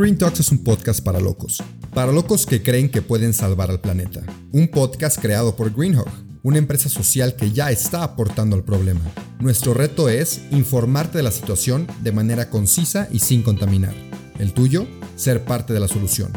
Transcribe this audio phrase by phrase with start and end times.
[0.00, 1.62] Green Talks es un podcast para locos.
[1.92, 4.22] Para locos que creen que pueden salvar al planeta.
[4.50, 6.08] Un podcast creado por Greenhawk,
[6.42, 9.02] una empresa social que ya está aportando al problema.
[9.40, 13.92] Nuestro reto es informarte de la situación de manera concisa y sin contaminar.
[14.38, 14.86] El tuyo,
[15.16, 16.32] ser parte de la solución.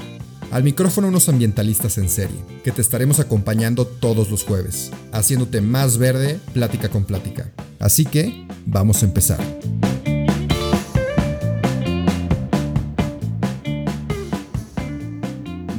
[0.52, 5.98] Al micrófono unos ambientalistas en serie, que te estaremos acompañando todos los jueves, haciéndote más
[5.98, 7.50] verde plática con plática.
[7.80, 9.40] Así que, vamos a empezar.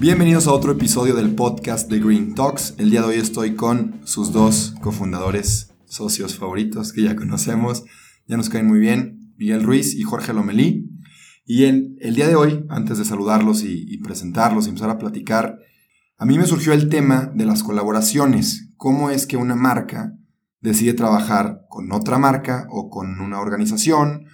[0.00, 2.74] Bienvenidos a otro episodio del podcast de Green Talks.
[2.78, 7.84] El día de hoy estoy con sus dos cofundadores, socios favoritos que ya conocemos,
[8.26, 10.90] ya nos caen muy bien, Miguel Ruiz y Jorge Lomelí.
[11.46, 15.58] Y en el día de hoy, antes de saludarlos y, presentarlos y empezar a platicar,
[16.18, 18.70] a mí me surgió el tema de las colaboraciones.
[18.76, 20.12] ¿Cómo es que una marca
[20.60, 24.26] decide trabajar con otra marca o con una organización?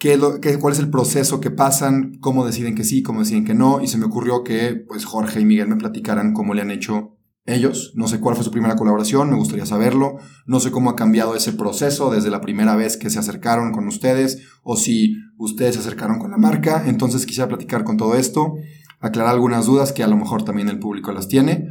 [0.00, 0.18] ¿Qué,
[0.58, 2.14] cuál es el proceso que pasan?
[2.20, 3.02] ¿Cómo deciden que sí?
[3.02, 3.82] ¿Cómo deciden que no?
[3.82, 7.18] Y se me ocurrió que pues Jorge y Miguel me platicaran cómo le han hecho
[7.44, 7.92] ellos.
[7.96, 10.16] No sé cuál fue su primera colaboración, me gustaría saberlo.
[10.46, 13.86] No sé cómo ha cambiado ese proceso desde la primera vez que se acercaron con
[13.88, 16.84] ustedes o si ustedes se acercaron con la marca.
[16.86, 18.54] Entonces quisiera platicar con todo esto,
[19.00, 21.68] aclarar algunas dudas que a lo mejor también el público las tiene.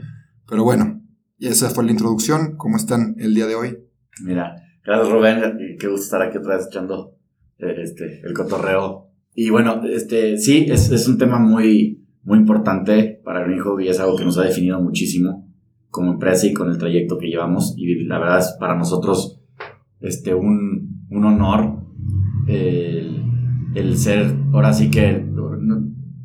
[0.48, 1.02] Pero bueno,
[1.40, 2.58] esa fue la introducción.
[2.58, 3.80] ¿Cómo están el día de hoy?
[4.22, 5.42] Mira, gracias Rubén,
[5.80, 7.19] qué gusto estar aquí otra vez echando
[7.60, 9.08] este, el cotorreo.
[9.34, 13.88] Y bueno, este, sí, es, es un tema muy, muy importante para mi hijo y
[13.88, 15.48] es algo que nos ha definido muchísimo
[15.90, 17.74] como empresa y con el trayecto que llevamos.
[17.78, 19.42] Y la verdad es para nosotros
[20.00, 21.84] este, un, un honor
[22.48, 23.24] el,
[23.76, 25.30] el, ser, ahora sí que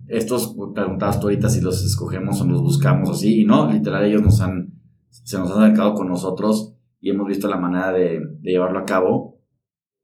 [0.09, 4.23] estos preguntabas tú ahorita si los escogemos o los buscamos así, y no, literal ellos
[4.23, 4.75] nos han,
[5.09, 8.85] se nos han acercado con nosotros y hemos visto la manera de, de llevarlo a
[8.85, 9.41] cabo.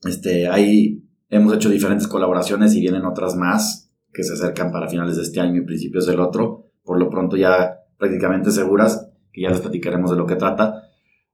[0.02, 5.16] Este, hay, hemos hecho diferentes colaboraciones y vienen otras más que se acercan para finales
[5.16, 6.72] de este año y principios del otro.
[6.84, 10.82] Por lo pronto ya prácticamente seguras que ya les platicaremos de lo que trata.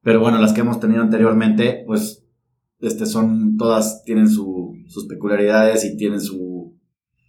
[0.02, 2.24] Pero bueno, las que hemos tenido anteriormente, pues
[2.80, 6.76] este, son, todas tienen sus peculiaridades y tienen su,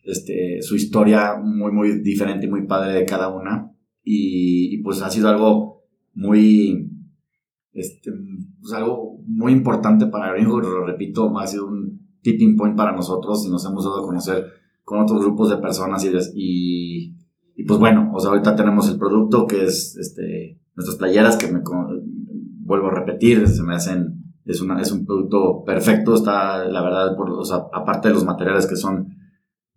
[0.04, 3.72] este, su historia muy, muy diferente y muy padre de cada una.
[4.04, 5.84] Y, pues ha sido algo
[6.14, 6.90] muy,
[7.74, 8.12] este,
[8.60, 13.46] pues algo muy importante para Greenhook, lo repito, ha sido un tipping point para nosotros
[13.46, 14.46] y nos hemos dado a conocer
[14.84, 16.06] con otros grupos de personas
[16.36, 17.16] y,
[17.66, 21.62] pues bueno, o sea, ahorita tenemos el producto que es este, nuestras playeras que me
[22.66, 27.16] vuelvo a repetir, se me hacen, es, una, es un producto perfecto, está la verdad,
[27.74, 29.08] aparte de los materiales que son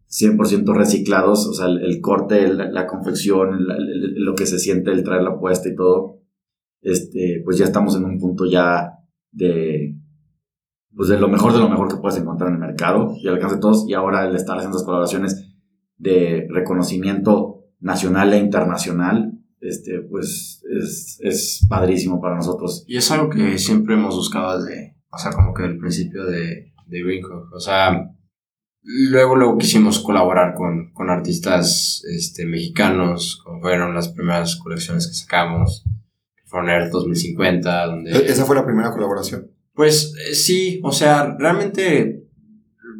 [0.09, 5.39] 100% reciclados, o sea, el, corte, la, confección, lo que se siente, el traer la
[5.39, 6.19] puesta y todo,
[6.83, 8.91] este, pues ya estamos en un punto ya
[9.31, 10.00] de,
[10.95, 13.35] pues de lo mejor de lo mejor que puedes encontrar en el mercado y al
[13.35, 15.47] alcance de todos, y ahora el estar haciendo las colaboraciones
[15.97, 22.85] de reconocimiento nacional e internacional, este, pues es, es padrísimo para nosotros.
[22.87, 26.73] Y es algo que siempre hemos buscado desde, o sea, como que el principio de,
[26.87, 27.53] de Greenhook.
[27.53, 28.11] O sea,
[28.83, 35.15] luego, luego quisimos colaborar con, con artistas este, mexicanos, como fueron las primeras colecciones que
[35.15, 35.85] sacamos,
[36.37, 38.13] que fueron el 2050, donde...
[38.13, 39.51] ¿E-, ¿Esa fue la primera colaboración?
[39.81, 42.27] Pues eh, sí, o sea, realmente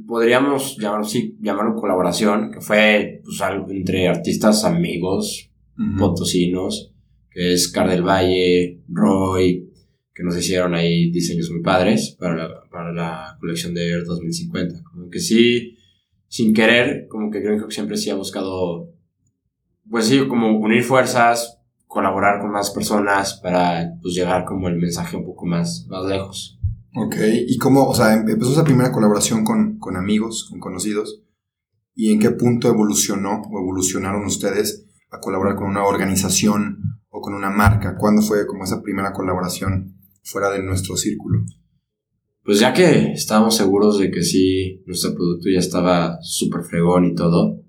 [0.07, 5.51] podríamos llamarlo, sí, llamarlo colaboración, que fue pues, algo entre artistas amigos,
[5.99, 6.95] potosinos,
[7.31, 9.71] que es Car del Valle, Roy,
[10.15, 14.83] que nos hicieron ahí diseños muy padres para la, para la colección de Air 2050.
[14.83, 15.77] Como que sí,
[16.29, 18.91] sin querer, como que creo que siempre sí ha buscado,
[19.91, 25.19] pues sí, como unir fuerzas, colaborar con más personas para pues llegar como el mensaje
[25.19, 26.57] un poco más, más lejos.
[26.95, 31.23] Ok, ¿y cómo, o sea, empezó esa primera colaboración con, con amigos, con conocidos?
[31.95, 37.35] ¿Y en qué punto evolucionó o evolucionaron ustedes a colaborar con una organización o con
[37.35, 37.97] una marca?
[37.97, 41.45] ¿Cuándo fue como esa primera colaboración fuera de nuestro círculo?
[42.43, 47.15] Pues ya que estábamos seguros de que sí, nuestro producto ya estaba súper fregón y
[47.15, 47.61] todo,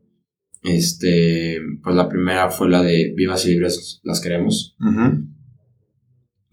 [0.64, 4.76] este, pues la primera fue la de Vivas y Libres las queremos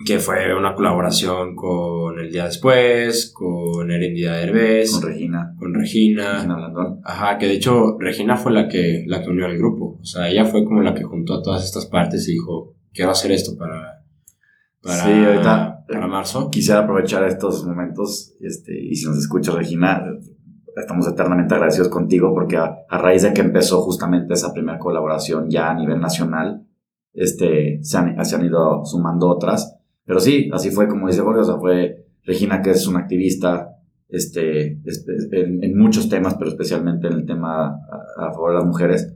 [0.04, 6.34] que fue una colaboración con El Día Después, con Erendida Derbez, con Regina, con Regina,
[6.34, 7.00] Regina Blandón.
[7.04, 9.98] Ajá, que de hecho Regina fue la que, la que unió al grupo.
[10.00, 13.10] O sea, ella fue como la que juntó a todas estas partes y dijo, quiero
[13.10, 14.04] hacer esto para,
[14.80, 16.48] para, sí, ahorita, para marzo.
[16.48, 20.04] Quisiera aprovechar estos momentos, este, y si nos escucha Regina,
[20.76, 25.50] estamos eternamente agradecidos contigo porque a, a raíz de que empezó justamente esa primera colaboración
[25.50, 26.64] ya a nivel nacional,
[27.14, 29.77] este, se han, se han ido sumando otras
[30.08, 33.76] pero sí, así fue como dice Jorge, o sea, fue Regina, que es una activista
[34.08, 34.80] este,
[35.32, 37.66] en, muchos temas, pero especialmente en el tema
[38.16, 39.14] a, favor de las mujeres.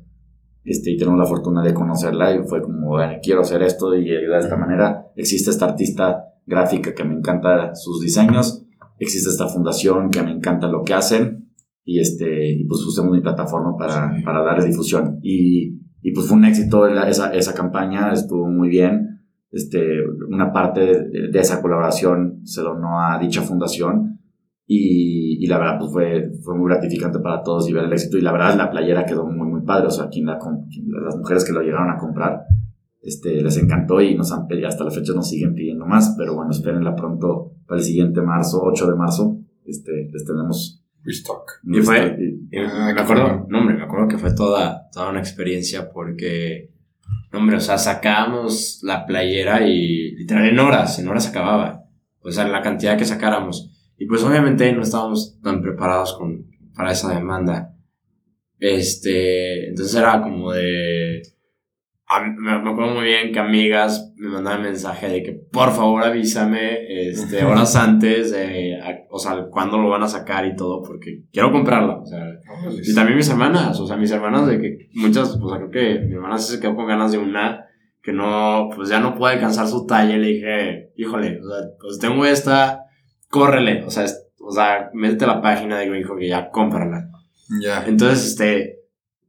[0.64, 4.14] Este, y tenemos la fortuna de conocerla y fue como, bueno, quiero hacer esto y
[4.14, 5.06] ayudar de esta manera.
[5.16, 8.66] Existe esta artista gráfica que me encanta sus diseños,
[8.98, 11.48] existe esta fundación que me encanta lo que hacen
[11.86, 15.20] y, este, y pues usamos mi plataforma para, para darle difusión.
[15.22, 19.11] Y, y, pues fue un éxito esa, esa campaña, estuvo muy bien.
[19.52, 24.12] Este, una parte de, de esa colaboración se donó a dicha fundación
[24.74, 28.16] y, y, la verdad, pues fue, fue muy gratificante para todos y ver el éxito.
[28.16, 29.88] Y la verdad, la playera quedó muy, muy padre.
[29.88, 30.38] O sea, quien la,
[31.04, 32.44] las mujeres que lo llegaron a comprar,
[33.02, 36.14] este, les encantó y nos han pedido, hasta la fecha nos siguen pidiendo más.
[36.16, 39.38] Pero bueno, espérenla pronto para el siguiente marzo, 8 de marzo.
[39.66, 40.78] Este, les tenemos.
[41.04, 41.50] Restock.
[41.64, 42.16] Y fue,
[42.64, 46.70] ah, me acuerdo, no, hombre, me acuerdo que fue toda, toda una experiencia porque,
[47.32, 51.84] hombre, o sea, sacábamos la playera y literal en horas, en horas acababa.
[52.20, 53.70] O sea, la cantidad que sacáramos.
[53.98, 57.74] Y pues obviamente no estábamos tan preparados con, para esa demanda.
[58.58, 61.22] Este, entonces era como de...
[62.20, 67.44] me, acuerdo muy bien que amigas me mandaban mensaje de que por favor avísame este,
[67.44, 68.78] horas antes, de,
[69.10, 71.98] o sea, cuándo lo van a sacar y todo, porque quiero comprarla.
[71.98, 72.20] O sea,
[72.82, 76.00] y también mis hermanas, o sea, mis hermanas de que muchas, o sea, creo que
[76.06, 77.66] mi hermana se quedó con ganas de una
[78.02, 80.16] que no, pues ya no puede alcanzar su talla.
[80.16, 82.84] Y le dije, híjole, o sea, pues tengo esta,
[83.28, 84.06] córrele, o sea,
[84.40, 87.08] o sea, métete a la página de Greenhawk y ya cómprala.
[87.60, 87.84] Ya.
[87.86, 88.80] Entonces, este,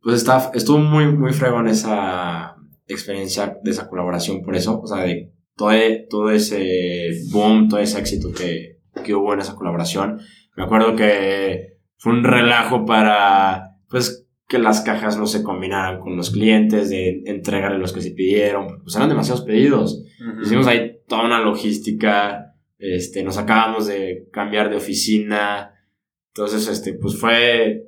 [0.02, 2.53] pues está, estuvo muy, muy fregón esa
[2.88, 5.72] experiencia de esa colaboración por eso, o sea, de todo,
[6.10, 10.20] todo ese boom, todo ese éxito que, que hubo en esa colaboración.
[10.56, 16.16] Me acuerdo que fue un relajo para, pues, que las cajas no se combinaran con
[16.16, 20.04] los clientes, de entregarle los que se pidieron, pues eran demasiados pedidos.
[20.44, 22.54] Hicimos ahí toda una logística
[22.86, 25.74] este, nos acabamos de cambiar de oficina.
[26.28, 27.88] Entonces, este, pues fue.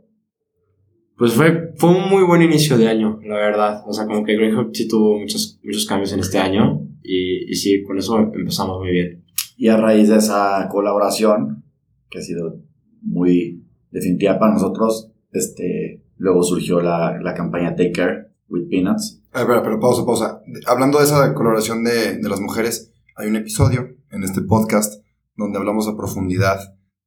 [1.18, 3.84] Pues fue, fue un muy buen inicio de año, la verdad.
[3.88, 6.82] O sea, como que Greenhawk sí tuvo muchos, muchos cambios en este año.
[7.02, 9.24] Y, y sí, con eso empezamos muy bien.
[9.58, 11.64] Y a raíz de esa colaboración,
[12.10, 12.60] que ha sido
[13.02, 19.22] muy definitiva para nosotros, este, luego surgió la, la campaña Take Care with Peanuts.
[19.32, 20.42] A ver, pero pausa, pausa.
[20.66, 25.02] Hablando de esa colaboración de, de las mujeres, hay un episodio en este podcast
[25.38, 26.60] donde hablamos a profundidad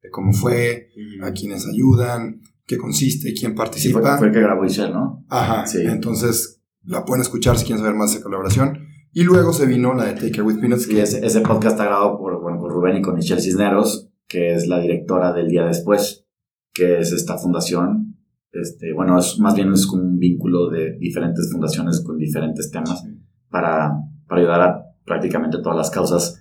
[0.02, 0.88] de cómo fue,
[1.22, 4.18] a quienes ayudan, qué consiste, quién participa.
[4.18, 5.24] fue, el que grabó Isel, ¿no?
[5.28, 5.78] Ajá, sí.
[5.84, 8.86] Entonces la pueden escuchar si quieren saber más de colaboración.
[9.10, 10.88] Y luego se vino la de Take Care With Peanuts.
[10.88, 14.52] Y ese, ese, podcast está grabado por, bueno, con Rubén y con Michelle Cisneros, que
[14.52, 16.26] es la directora del Día Después,
[16.74, 18.18] que es esta fundación.
[18.52, 23.02] Este, bueno, es, más bien es como un vínculo de diferentes fundaciones con diferentes temas
[23.48, 23.92] para,
[24.26, 26.38] para ayudar a prácticamente todas las causas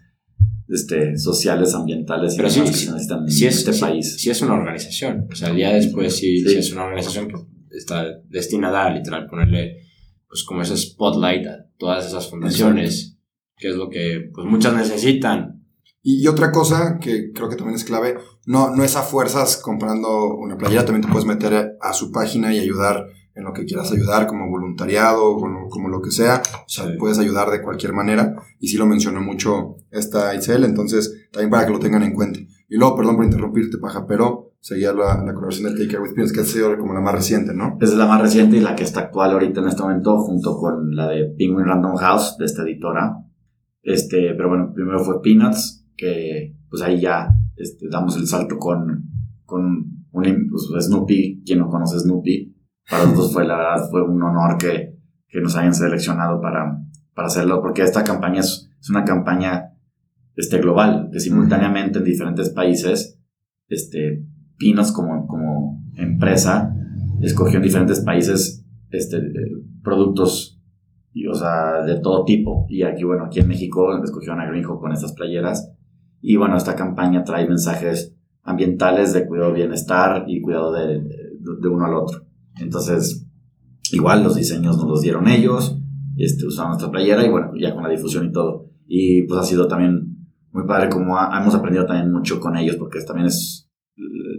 [0.70, 4.16] este, sociales, ambientales y Pero sí, que se necesitan en este país.
[4.18, 5.28] Sí es una organización.
[5.32, 7.36] O sea, el día después sí, es una organización que
[7.78, 9.84] está destinada a literal ponerle
[10.28, 13.18] pues como ese spotlight a todas esas fundaciones,
[13.56, 15.64] que es lo que pues muchas necesitan.
[16.02, 19.58] Y, y, otra cosa que creo que también es clave, no, no es a fuerzas
[19.58, 23.06] comprando una playera, también te puedes meter a su página y ayudar
[23.38, 26.42] en lo que quieras ayudar, como voluntariado, como, como lo que sea.
[26.66, 28.36] O sea, puedes ayudar de cualquier manera.
[28.60, 32.40] Y sí lo mencionó mucho esta Itzel, entonces también para que lo tengan en cuenta.
[32.40, 36.16] Y luego, perdón por interrumpirte, paja, pero seguía la, la colaboración de Take Care With
[36.16, 37.78] Peanuts, que ha sido como la más reciente, ¿no?
[37.80, 40.96] Es la más reciente y la que está actual ahorita en este momento, junto con
[40.96, 43.18] la de Penguin Random House, de esta editora.
[43.84, 49.04] Este, pero bueno, primero fue Peanuts, que pues ahí ya este, damos el salto con,
[49.46, 49.64] con
[50.12, 52.57] un, pues, Snoopy, quien no conoce Snoopy,
[52.90, 56.80] para nosotros fue, la verdad, fue un honor que, que nos hayan seleccionado para,
[57.14, 59.74] para hacerlo, porque esta campaña es, una campaña
[60.36, 63.20] este, global, que simultáneamente en diferentes países,
[63.68, 64.24] este,
[64.58, 66.74] Pinos como, como empresa
[67.22, 69.22] escogió en diferentes países este,
[69.84, 70.60] productos
[71.14, 72.66] y, o sea, de todo tipo.
[72.70, 75.72] Y aquí, bueno, aquí en México escogieron a Greenhawk con estas playeras.
[76.22, 81.86] Y bueno, esta campaña trae mensajes ambientales de cuidado bienestar y cuidado de, de uno
[81.86, 82.27] al otro.
[82.60, 83.28] Entonces,
[83.92, 85.78] igual los diseños nos los dieron ellos,
[86.18, 88.72] este, usaron nuestra playera y bueno, ya con la difusión y todo.
[88.88, 90.18] Y pues ha sido también
[90.52, 93.68] muy padre como hemos aprendido también mucho con ellos porque también es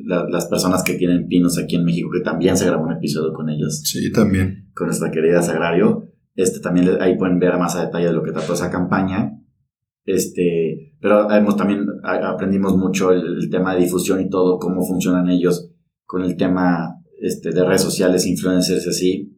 [0.05, 3.49] las personas que tienen pinos aquí en México, que también se grabó un episodio con
[3.51, 3.83] ellos.
[3.85, 4.71] Sí, también.
[4.75, 6.09] Con nuestra querida Sagrario.
[6.35, 9.33] Este, también ahí pueden ver más a detalle de lo que trató esa campaña.
[10.05, 15.29] Este, pero hemos también aprendimos mucho el, el, tema de difusión y todo, cómo funcionan
[15.29, 15.71] ellos
[16.07, 19.37] con el tema este, de redes sociales, influencers así,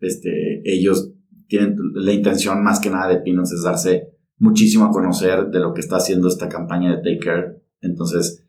[0.00, 1.12] este, ellos
[1.48, 4.08] tienen la intención más que nada de Pinos es darse
[4.38, 7.62] muchísimo a conocer de lo que está haciendo esta campaña de Take Care.
[7.80, 8.46] Entonces,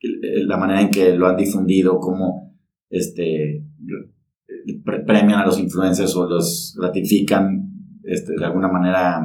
[0.00, 2.54] la manera en que lo han difundido, cómo
[2.90, 3.64] este,
[5.06, 7.66] premian a los influencers o los gratifican
[8.04, 9.20] este, de alguna manera,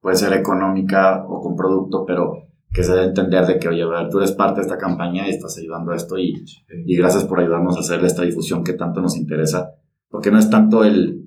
[0.00, 4.18] puede ser económica o con producto, pero que se debe entender de que, oye, tú
[4.18, 6.44] eres parte de esta campaña y estás ayudando a esto y,
[6.84, 9.70] y gracias por ayudarnos a hacer esta difusión que tanto nos interesa,
[10.08, 11.24] porque no es tanto el,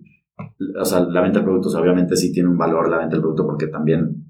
[0.77, 3.45] o sea, la venta de productos obviamente sí tiene un valor la venta del producto
[3.45, 4.25] porque también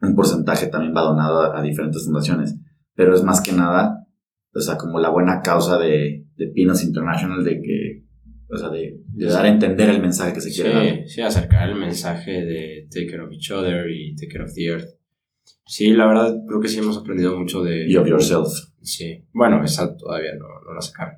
[0.00, 2.58] un porcentaje también va donado a, diferentes fundaciones,
[2.96, 4.04] pero es más que nada,
[4.52, 8.04] o sea, como la buena causa de, de Pinos International de que,
[8.48, 11.06] o sea, de, dar a entender el mensaje que se quiere dar.
[11.06, 14.64] Sí, acercar el mensaje de take care of each other y take care of the
[14.64, 14.95] earth.
[15.64, 17.88] Sí, la verdad creo que sí hemos aprendido mucho de...
[17.88, 18.48] Y of yourself.
[18.82, 21.16] Sí, bueno, esa todavía no, no la sacaron.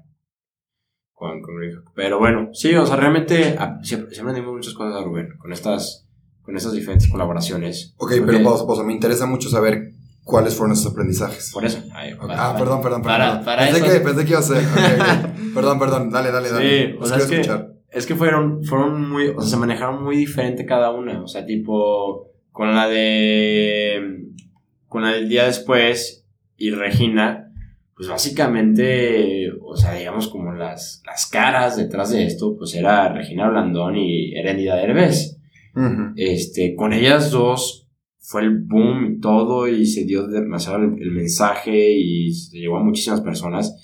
[1.13, 1.55] Con, con
[1.95, 6.09] Pero bueno, sí, o sea, realmente ah, siempre, siempre muchas cosas a Rubén con estas
[6.49, 7.95] con esas diferentes colaboraciones.
[7.99, 8.83] Ok, pero pausa, pausa.
[8.83, 9.93] Me interesa mucho saber
[10.25, 11.51] cuáles fueron esos aprendizajes.
[11.53, 11.83] Por eso.
[11.93, 13.45] ah, perdón, perdón, perdón.
[13.45, 14.65] pensé, que, pensé que iba a ser.
[15.55, 16.11] perdón, perdón.
[16.11, 16.87] Dale, dale, dale.
[16.87, 19.29] Sí, o sea, es que, es que fueron, fueron muy.
[19.29, 21.23] O sea, se manejaron muy diferente cada una.
[21.23, 22.33] O sea, tipo.
[22.59, 24.25] Con la de.
[24.89, 27.45] Con la del día después y Regina.
[27.95, 33.49] Pues básicamente, o sea, digamos como las, las caras detrás de esto, pues era Regina
[33.49, 35.39] Blandón y Herendida Derbez
[36.17, 37.89] este, con ellas dos
[38.19, 42.83] fue el boom y todo y se dio demasiado el, mensaje y se llegó a
[42.83, 43.77] muchísimas personas.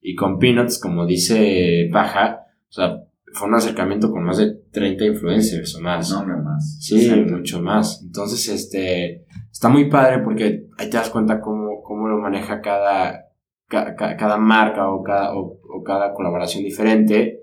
[0.00, 5.04] Y con Peanuts, como dice Paja, o sea, fue un acercamiento con más de 30
[5.04, 6.10] influencers o más.
[6.10, 6.78] No, no más.
[6.80, 8.02] Sí, mucho más.
[8.02, 13.26] Entonces, este, está muy padre porque ahí te das cuenta cómo, cómo lo maneja cada,
[13.68, 17.40] cada marca o cada, o, cada colaboración diferente.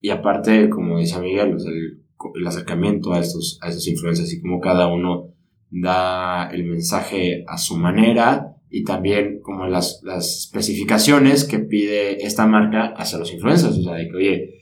[0.00, 2.04] Y aparte, como dice Miguel, el,
[2.34, 5.34] el acercamiento a estos, a estos influencers y cómo cada uno
[5.70, 12.46] da el mensaje a su manera y también como las, las especificaciones que pide esta
[12.46, 14.57] marca hacia los influencers, o sea, de que, oye,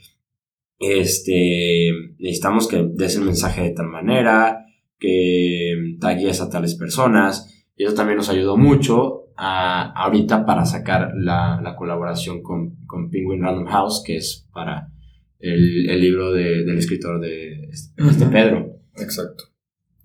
[0.78, 4.66] este, necesitamos que des el mensaje de tal manera,
[4.98, 11.12] que tagues a tales personas, y eso también nos ayudó mucho a, ahorita para sacar
[11.16, 14.90] la, la colaboración con, con Penguin Random House, que es para
[15.38, 18.80] el, el libro de, del escritor de este, Pedro.
[18.96, 19.44] Exacto.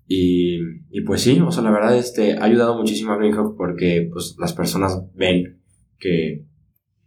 [0.06, 0.58] Y,
[0.90, 4.36] y, pues sí, o sea, la verdad este, ha ayudado muchísimo a Greenhawk porque pues,
[4.38, 5.62] las personas ven
[5.98, 6.44] que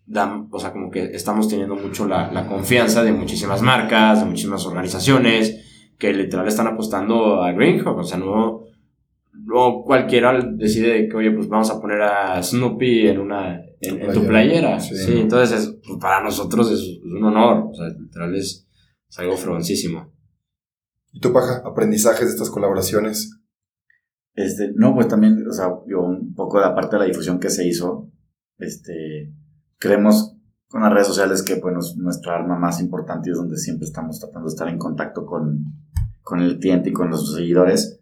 [0.05, 4.25] dan, o sea, como que estamos teniendo mucho la, la confianza de muchísimas marcas, de
[4.25, 8.65] muchísimas organizaciones que literal están apostando a Greenhawk, o sea, no,
[9.33, 14.25] no cualquiera decide que, oye, pues vamos a poner a Snoopy en una en, tu
[14.25, 14.79] playera.
[14.79, 18.67] Sí, entonces pues, para nosotros es, un honor, o sea, literal es,
[19.17, 20.11] algo fregoncísimo.
[21.13, 21.61] ¿Y tu paja?
[21.65, 23.39] ¿Aprendizajes de estas colaboraciones?
[24.33, 27.39] Este, no, pues también, o sea, yo un poco de la parte de la difusión
[27.39, 28.11] que se hizo,
[28.57, 29.31] este,
[29.85, 30.35] creemos
[30.67, 33.85] con las redes sociales que, bueno, es nuestra arma más importante y es donde siempre
[33.85, 35.73] estamos tratando de estar en contacto con,
[36.21, 38.01] con el cliente y con los seguidores.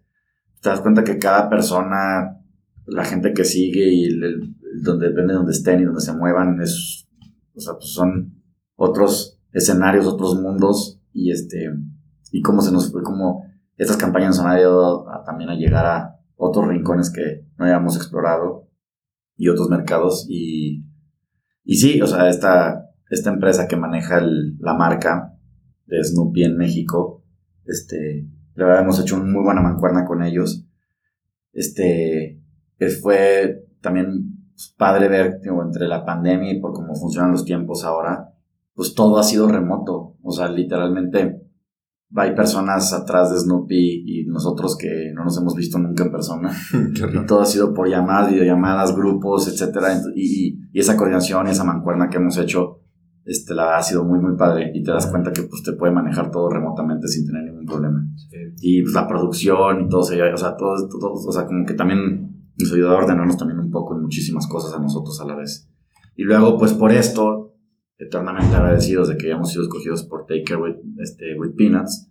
[0.61, 2.41] Te das cuenta que cada persona,
[2.85, 6.61] la gente que sigue y el, donde depende de donde estén y donde se muevan,
[6.61, 7.07] es,
[7.53, 8.41] o sea, pues son
[8.75, 11.69] otros escenarios, otros mundos y este,
[12.31, 15.85] y cómo se nos fue, cómo estas campañas nos han ayudado a, también a llegar
[15.85, 18.69] a otros rincones que no habíamos explorado
[19.35, 20.85] y otros mercados y,
[21.63, 25.37] y sí, o sea, esta, esta empresa que maneja la marca
[25.85, 27.23] de Snoopy en México,
[27.65, 30.65] este, la verdad hemos hecho una muy buena mancuerna con ellos.
[31.51, 32.41] Este,
[33.01, 38.33] fue también pues, padre ver, entre la pandemia y por cómo funcionan los tiempos ahora,
[38.73, 40.17] pues todo ha sido remoto.
[40.21, 41.42] O sea, literalmente
[42.15, 46.51] hay personas atrás de Snoopy y nosotros que no nos hemos visto nunca en persona.
[47.13, 49.99] y todo ha sido por llamadas, videollamadas, grupos, etcétera.
[50.15, 52.81] Y, y, esa coordinación y esa mancuerna que hemos hecho,
[53.25, 54.71] este, la ha sido muy, muy padre.
[54.75, 58.05] Y te das cuenta que pues, te puede manejar todo remotamente sin tener ningún problema.
[58.61, 62.51] Y pues, la producción y todo, o sea, todo, todo, o sea, como que también
[62.57, 65.67] nos ayuda a ordenarnos también un poco en muchísimas cosas a nosotros a la vez.
[66.15, 67.52] Y luego, pues por esto,
[67.97, 72.09] eternamente agradecidos de que hayamos sido escogidos por Take Care with, este, with Peanuts.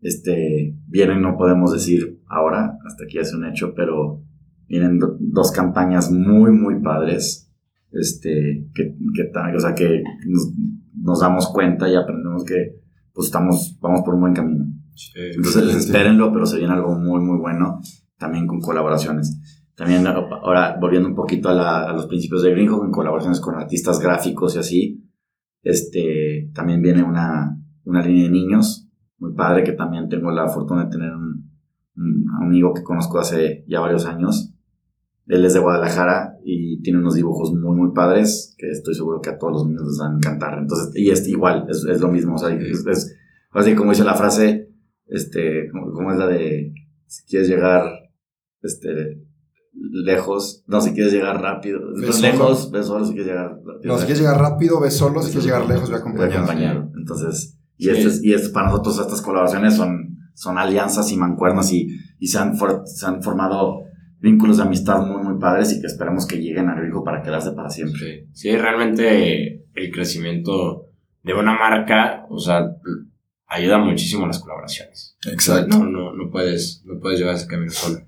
[0.00, 4.22] Este, vienen, no podemos decir ahora, hasta aquí hace un hecho, pero
[4.66, 7.48] vienen dos campañas muy, muy padres.
[7.92, 12.80] Este, que, que o sea, que nos, damos cuenta y aprendemos que,
[13.12, 14.64] pues estamos, vamos por un buen camino.
[15.14, 17.80] Entonces, espérenlo, pero se viene algo muy, muy bueno
[18.16, 19.61] también con colaboraciones.
[19.74, 24.54] También ahora, volviendo un poquito a, los principios de Greenhawk, en colaboraciones con artistas gráficos
[24.54, 25.10] y así,
[25.62, 28.88] este, también viene una, una línea de niños,
[29.18, 31.50] muy padre, que también tengo la fortuna de tener un,
[32.40, 34.54] amigo que conozco hace ya varios años,
[35.26, 39.30] Él es de Guadalajara y tiene unos dibujos muy, muy padres que estoy seguro que
[39.30, 40.58] a todos los niños les van a encantar.
[40.58, 42.34] Entonces, y es igual, es, es lo mismo.
[42.34, 43.16] O sea, es, es,
[43.52, 44.70] así como dice la frase,
[45.06, 46.72] este, como, es la de,
[47.06, 47.84] si quieres llegar,
[48.62, 49.22] este,
[49.72, 53.92] lejos, no, si quieres llegar rápido, lejos, ves solo, si quieres llegar rápido.
[53.92, 56.90] No, si quieres llegar rápido, ves solo, si quieres llegar lejos, ve acompañado.
[56.96, 61.88] Entonces, y, este, y es, para nosotros estas colaboraciones son, son alianzas y mancuernas y,
[62.18, 63.80] y se, han se han formado
[64.20, 67.52] vínculos de amistad muy, muy padres y que esperamos que lleguen a Grijo para quedarse
[67.52, 68.28] para siempre.
[68.32, 70.86] Sí, realmente el crecimiento
[71.22, 72.76] de una marca, o sea,
[73.46, 75.16] ayuda muchísimo a las colaboraciones.
[75.30, 75.78] Exacto.
[75.78, 77.98] No, no, no, puedes, no puedes llevar ese camino solo.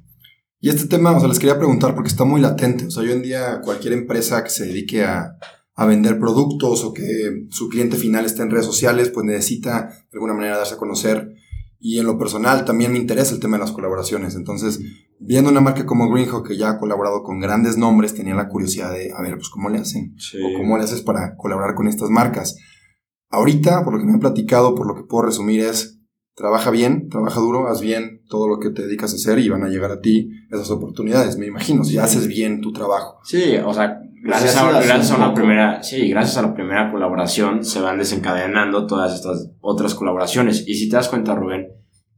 [0.65, 2.87] Y este tema, o sea, les quería preguntar porque está muy latente.
[2.87, 5.37] O sea, hoy en día cualquier empresa que se dedique a,
[5.75, 10.15] a vender productos o que su cliente final esté en redes sociales, pues necesita de
[10.15, 11.35] alguna manera darse a conocer.
[11.79, 14.37] Y en lo personal también me interesa el tema de las colaboraciones.
[14.37, 14.81] Entonces,
[15.21, 18.91] viendo una marca como Greenhawk que ya ha colaborado con grandes nombres, tenía la curiosidad
[18.91, 22.09] de, a ver, pues cómo le hacen o cómo le haces para colaborar con estas
[22.09, 22.57] marcas.
[23.29, 26.01] Ahorita, por lo que me han platicado, por lo que puedo resumir es,
[26.35, 29.63] trabaja bien, trabaja duro, haz bien todo lo que te dedicas a hacer y van
[29.63, 33.21] a llegar a ti esas oportunidades, me imagino, si haces bien tu trabajo.
[33.25, 37.65] Sí, o sea, gracias, a, gracias a, una primera, sí, gracias a la primera colaboración
[37.65, 40.65] se van desencadenando todas estas otras colaboraciones.
[40.67, 41.69] Y si te das cuenta, Rubén,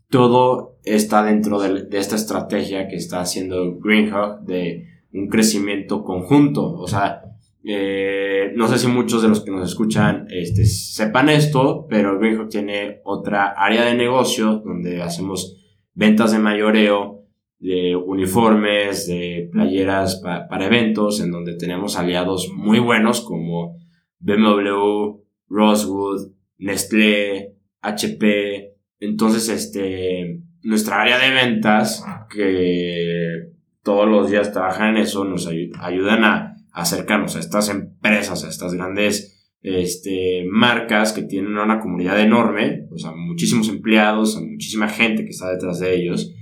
[0.08, 6.72] todo está dentro de, esta estrategia que está haciendo Greenhawk de un crecimiento conjunto.
[6.74, 7.22] O sea,
[7.68, 12.48] eh, no sé si muchos de los que nos escuchan este, sepan esto, pero Greenhawk
[12.48, 15.56] tiene otra área de negocio donde hacemos
[15.92, 17.24] ventas de mayoreo,
[17.58, 23.76] de uniformes, de playeras para eventos, en donde tenemos aliados muy buenos como
[24.20, 28.76] BMW, Rosewood, Nestlé, HP.
[29.00, 33.50] Entonces, este, nuestra área de ventas, que
[33.82, 38.74] todos los días trabajan en eso, nos ayudan a acercarnos a estas empresas, a estas
[38.74, 45.30] grandes este, marcas que tienen una comunidad enorme, o sea, muchísimos empleados, muchísima gente que
[45.30, 46.34] está detrás de ellos,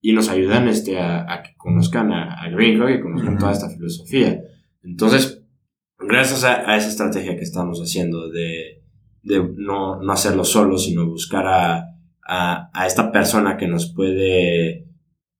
[0.00, 4.40] y nos ayudan este, a, que conozcan a, a Greenhawk y conozcan toda esta filosofía.
[4.82, 5.44] Entonces,
[6.00, 8.82] gracias a, esa estrategia que estamos haciendo de,
[9.22, 11.84] de no, no, hacerlo solo, sino buscar a,
[12.26, 14.88] a, esta persona que nos puede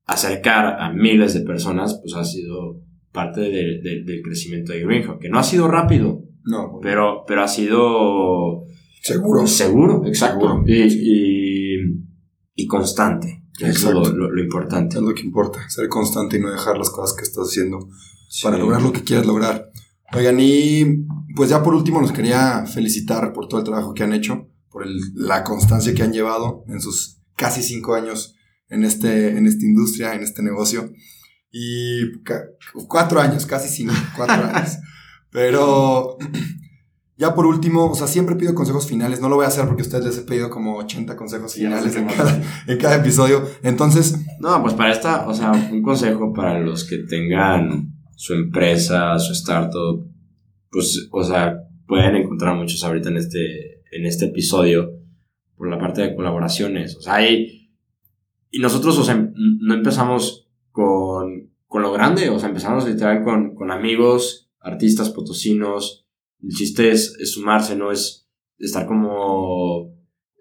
[0.05, 2.86] acercar a miles de personas, pues ha sido
[3.17, 8.65] parte del crecimiento de Greenhawk, que no ha sido rápido, no, pero, pero ha sido
[9.03, 9.47] seguro.
[9.47, 10.63] Seguro, exacto.
[10.67, 11.79] Y,
[12.55, 13.43] y, constante.
[13.59, 14.99] Es lo, lo, importante.
[14.99, 17.89] Es lo que importa, ser constante y no dejar las cosas que estás haciendo
[18.43, 19.71] para lograr lo que quieras lograr.
[20.15, 24.13] Oigan, y pues ya por último nos quería felicitar por todo el trabajo que han
[24.13, 28.37] hecho, por la constancia que han llevado en sus casi cinco años
[28.69, 30.93] en, este, en esta industria, en este negocio.
[31.59, 32.21] Y
[32.87, 34.77] cuatro años, casi cinco, cuatro años.
[35.31, 36.19] Pero
[37.17, 39.23] ya por último, o sea, siempre pido consejos finales.
[39.23, 41.97] No lo voy a hacer porque a ustedes les he pedido como 80 consejos finales
[41.97, 43.43] en cada, en cada episodio.
[43.63, 44.19] Entonces.
[44.39, 49.33] No, pues para esta, o sea, un consejo para los que tengan su empresa, su
[49.33, 50.07] startup,
[50.71, 54.91] pues, o sea, pueden encontrar muchos ahorita en este, en este episodio
[55.57, 56.97] por la parte de colaboraciones.
[56.97, 57.71] O sea, hay.
[58.51, 61.46] Y nosotros, o sea, no empezamos con,
[61.77, 66.09] con lo grande, o sea, empezamos literal con, con amigos artistas potosinos.
[66.43, 69.93] El chiste es, sumarse, no es estar como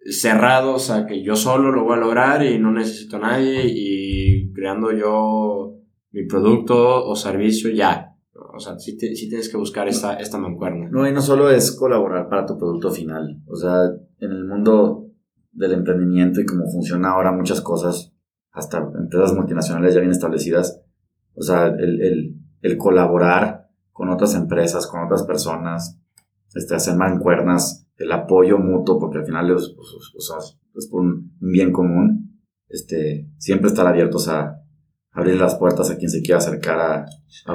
[0.10, 4.54] cerrados a que yo solo lo voy a lograr y no necesito a nadie y
[4.54, 5.76] creando yo
[6.12, 8.16] mi producto o servicio ya.
[8.56, 10.88] O sea, sí, tienes que buscar esta, esta mancuerna.
[10.90, 13.42] No, y no solo es colaborar para tu producto final.
[13.46, 15.10] O sea, en el mundo
[15.52, 18.14] del emprendimiento y cómo funciona ahora muchas cosas,
[18.54, 20.82] hasta empresas multinacionales ya bien establecidas,
[21.36, 26.00] o sea, el, el, colaborar con otras empresas, con otras personas,
[26.54, 29.76] este, hacer mancuernas, el apoyo mutuo, porque al final es,
[30.76, 34.62] es por un bien común, este, siempre estar abiertos a
[35.16, 37.06] abrir las puertas a quien se quiera acercar a,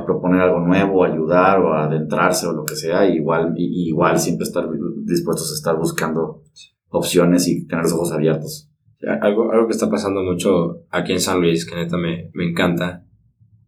[0.04, 4.66] proponer algo nuevo, ayudar o adentrarse o lo que sea, igual, igual siempre estar
[5.04, 6.42] dispuestos a estar buscando
[6.88, 8.70] opciones y tener los ojos abiertos.
[9.20, 13.06] Algo, algo que está pasando mucho aquí en San Luis, que neta me, me encanta,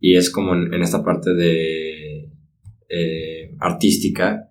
[0.05, 2.29] y es como en esta parte de
[2.89, 4.51] eh, artística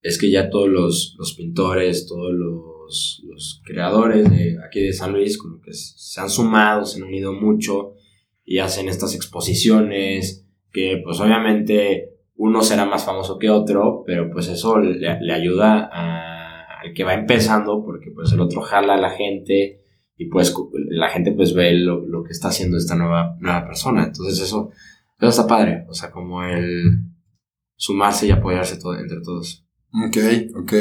[0.00, 5.12] es que ya todos los, los pintores, todos los, los, creadores de aquí de San
[5.12, 7.94] Luis como que se han sumado, se han unido mucho
[8.44, 14.46] y hacen estas exposiciones que pues obviamente uno será más famoso que otro, pero pues
[14.46, 15.90] eso le, ayuda
[16.80, 19.80] al que va empezando porque pues el otro jala a la gente
[20.16, 20.54] y pues
[20.90, 24.04] la gente pues ve lo, lo que está haciendo esta nueva, nueva persona.
[24.04, 24.70] Entonces eso
[25.22, 26.82] Pero está padre, o sea, como el
[27.76, 29.64] sumarse y apoyarse todo, entre todos.
[30.08, 30.16] Ok,
[30.56, 30.72] ok.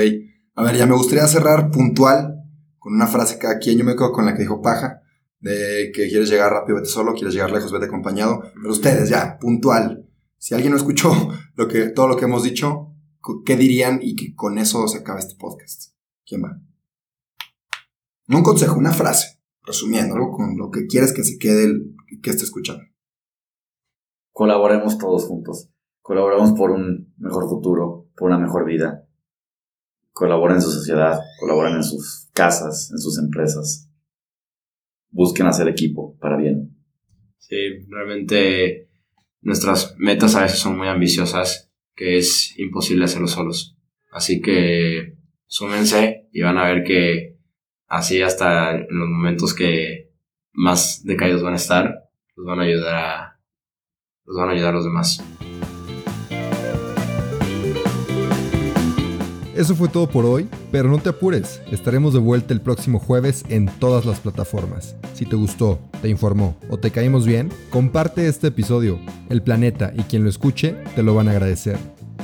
[0.55, 2.41] A ver, ya me gustaría cerrar puntual
[2.79, 3.77] con una frase cada quien.
[3.77, 4.99] Yo me quedo con la que dijo Paja,
[5.41, 8.41] de que quieres llegar rápido, vete solo, quieres llegar lejos, vete acompañado.
[8.55, 10.09] Pero ustedes, ya, puntual.
[10.39, 11.13] Si alguien no escuchó
[11.53, 12.95] lo que, todo lo que hemos dicho,
[13.45, 15.93] ¿qué dirían y que con eso se acaba este podcast?
[16.25, 16.59] ¿Quién va?
[18.25, 22.31] No un consejo, una frase, resumiéndolo con lo que quieres que se quede el que
[22.31, 22.90] esté escuchando.
[24.31, 25.69] Colaboremos todos juntos.
[26.01, 29.07] Colaboremos por un mejor futuro, por una mejor vida.
[30.11, 33.89] Colaboren en su sociedad, colaboren en sus casas, en sus empresas.
[35.09, 36.75] Busquen hacer equipo para bien.
[37.37, 37.55] Sí,
[37.89, 38.89] realmente
[39.41, 43.77] nuestras metas a veces son muy ambiciosas, que es imposible hacerlo solos.
[44.11, 47.37] Así que súmense y van a ver que
[47.87, 50.11] así hasta en los momentos que
[50.53, 53.30] más decaídos van a estar, los van a ayudar a,
[54.25, 55.23] los van a ayudar los demás.
[59.55, 63.43] Eso fue todo por hoy, pero no te apures, estaremos de vuelta el próximo jueves
[63.49, 64.95] en todas las plataformas.
[65.13, 68.99] Si te gustó, te informó o te caímos bien, comparte este episodio.
[69.29, 71.77] El planeta y quien lo escuche te lo van a agradecer.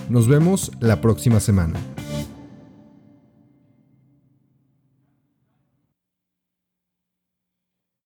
[0.09, 1.77] Nos vemos la próxima semana.